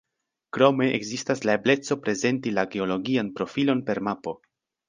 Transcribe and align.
Krome 0.55 0.87
ekzistas 0.99 1.43
la 1.49 1.53
ebleco 1.59 1.99
prezenti 2.07 2.57
la 2.59 2.67
geologian 2.77 3.33
profilon 3.39 3.89
per 3.91 4.07
mapo. 4.09 4.39